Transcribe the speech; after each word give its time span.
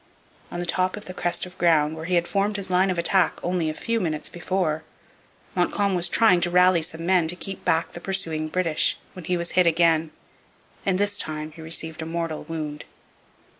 On 0.49 0.59
the 0.59 0.65
top 0.65 0.97
of 0.97 1.05
the 1.05 1.13
crest 1.13 1.45
of 1.45 1.55
ground, 1.59 1.95
where 1.95 2.05
he 2.05 2.15
had 2.15 2.27
formed 2.27 2.57
his 2.57 2.71
line 2.71 2.89
of 2.89 2.97
attack 2.97 3.39
only 3.43 3.69
a 3.69 3.75
few 3.75 3.99
minutes 3.99 4.29
before, 4.29 4.81
Montcalm 5.53 5.93
was 5.93 6.09
trying 6.09 6.41
to 6.41 6.49
rally 6.49 6.81
some 6.81 7.05
men 7.05 7.27
to 7.27 7.35
keep 7.35 7.63
back 7.63 7.91
the 7.91 8.01
pursuing 8.01 8.47
British 8.47 8.97
when 9.13 9.25
he 9.25 9.37
was 9.37 9.51
hit 9.51 9.67
again, 9.67 10.09
and 10.87 10.97
this 10.97 11.19
time 11.19 11.51
he 11.51 11.61
received 11.61 12.01
a 12.01 12.07
mortal 12.07 12.45
wound. 12.45 12.85